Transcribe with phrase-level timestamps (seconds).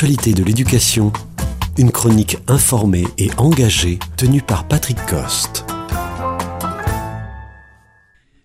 [0.00, 1.12] De l'éducation,
[1.76, 5.66] une chronique informée et engagée tenue par Patrick Coste.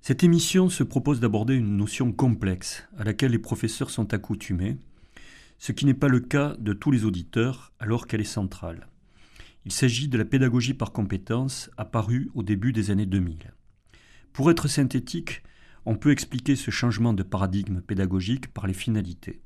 [0.00, 4.78] Cette émission se propose d'aborder une notion complexe à laquelle les professeurs sont accoutumés,
[5.58, 8.86] ce qui n'est pas le cas de tous les auditeurs alors qu'elle est centrale.
[9.64, 13.52] Il s'agit de la pédagogie par compétences apparue au début des années 2000.
[14.32, 15.42] Pour être synthétique,
[15.84, 19.40] on peut expliquer ce changement de paradigme pédagogique par les finalités.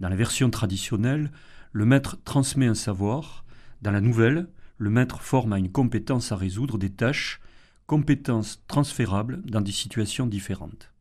[0.00, 1.32] Dans la version traditionnelle,
[1.72, 3.44] le maître transmet un savoir.
[3.82, 7.40] Dans la nouvelle, le maître forme à une compétence à résoudre des tâches,
[7.86, 10.92] compétences transférables dans des situations différentes.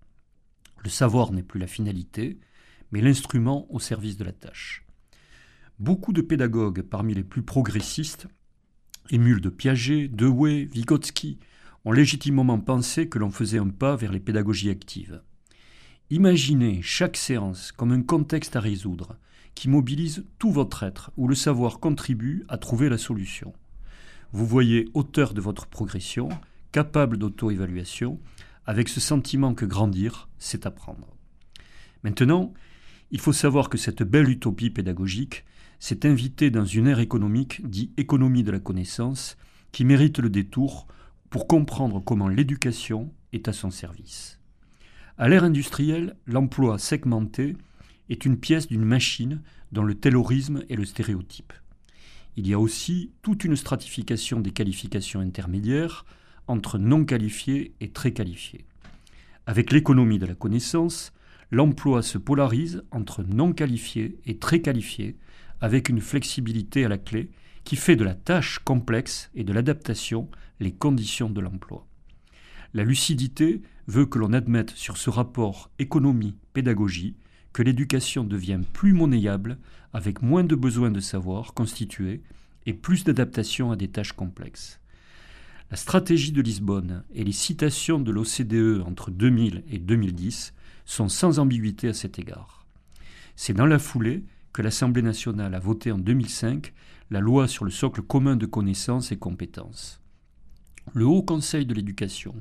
[0.84, 2.40] Le savoir n'est plus la finalité,
[2.92, 4.86] mais l'instrument au service de la tâche.
[5.80, 8.28] Beaucoup de pédagogues parmi les plus progressistes,
[9.12, 11.40] émules de Piaget, Dewey, Vygotsky,
[11.86, 15.22] ont légitimement pensé que l'on faisait un pas vers les pédagogies actives.
[16.10, 19.18] Imaginez chaque séance comme un contexte à résoudre
[19.56, 23.54] qui mobilise tout votre être, où le savoir contribue à trouver la solution.
[24.32, 26.30] Vous voyez auteur de votre progression,
[26.72, 28.22] capable d'auto-évaluation,
[28.66, 31.14] avec ce sentiment que grandir, c'est apprendre.
[32.04, 32.54] Maintenant,
[33.12, 35.44] il faut savoir que cette belle utopie pédagogique
[35.80, 39.36] s'est invitée dans une ère économique dit économie de la connaissance,
[39.74, 40.88] qui mérite le détour
[41.30, 44.37] pour comprendre comment l'éducation est à son service.
[45.20, 47.56] À l'ère industrielle, l'emploi segmenté
[48.08, 51.54] est une pièce d'une machine dont le taylorisme est le stéréotype.
[52.36, 56.06] Il y a aussi toute une stratification des qualifications intermédiaires
[56.46, 58.66] entre non qualifiés et très qualifiés.
[59.48, 61.14] Avec l'économie de la connaissance,
[61.50, 65.18] l'emploi se polarise entre non qualifiés et très qualifiés,
[65.62, 67.32] avec une flexibilité à la clé
[67.64, 71.88] qui fait de la tâche complexe et de l'adaptation les conditions de l'emploi.
[72.74, 77.16] La lucidité veut que l'on admette sur ce rapport économie-pédagogie
[77.54, 79.58] que l'éducation devient plus monnayable,
[79.94, 82.22] avec moins de besoins de savoir constitués
[82.66, 84.80] et plus d'adaptation à des tâches complexes.
[85.72, 90.54] La stratégie de Lisbonne et les citations de l'OCDE entre 2000 et 2010
[90.86, 92.66] sont sans ambiguïté à cet égard.
[93.36, 96.74] C'est dans la foulée que l'Assemblée nationale a voté en 2005
[97.10, 100.02] la loi sur le socle commun de connaissances et compétences.
[100.94, 102.36] Le Haut Conseil de l'éducation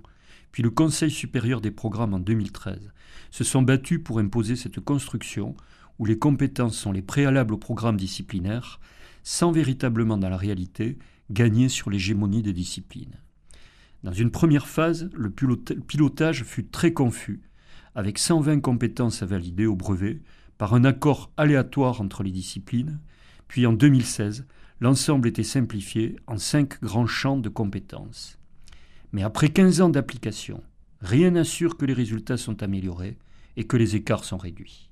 [0.57, 2.91] puis le Conseil supérieur des programmes en 2013,
[3.31, 5.55] se sont battus pour imposer cette construction
[5.99, 8.81] où les compétences sont les préalables au programme disciplinaire,
[9.23, 10.97] sans véritablement dans la réalité
[11.31, 13.21] gagner sur l'hégémonie des disciplines.
[14.03, 17.43] Dans une première phase, le pilotage fut très confus,
[17.95, 20.23] avec 120 compétences à valider au brevet
[20.57, 22.99] par un accord aléatoire entre les disciplines,
[23.47, 24.47] puis en 2016,
[24.81, 28.39] l'ensemble était simplifié en cinq grands champs de compétences.
[29.13, 30.63] Mais après 15 ans d'application,
[31.01, 33.17] rien n'assure que les résultats sont améliorés
[33.57, 34.91] et que les écarts sont réduits.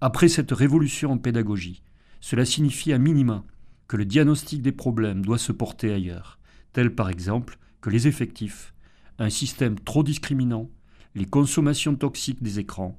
[0.00, 1.82] Après cette révolution en pédagogie,
[2.20, 3.44] cela signifie à minima
[3.86, 6.38] que le diagnostic des problèmes doit se porter ailleurs,
[6.72, 8.74] tel par exemple que les effectifs,
[9.18, 10.70] un système trop discriminant,
[11.14, 12.98] les consommations toxiques des écrans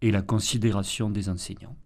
[0.00, 1.76] et la considération des enseignants.